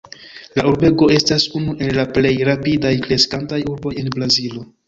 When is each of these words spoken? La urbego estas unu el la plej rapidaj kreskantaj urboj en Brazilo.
La 0.59 0.63
urbego 0.71 1.09
estas 1.15 1.45
unu 1.59 1.75
el 1.87 1.93
la 1.99 2.07
plej 2.17 2.33
rapidaj 2.51 2.97
kreskantaj 3.07 3.63
urboj 3.75 3.97
en 4.05 4.15
Brazilo. 4.21 4.69